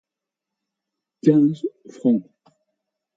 [1.21, 2.27] Quinze francs.